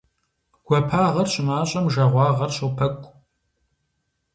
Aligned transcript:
Гуапагъэр 0.65 1.27
щымащӀэм 1.31 1.85
жагъуагъэр 1.93 2.51
щопэкӀу. 2.55 3.11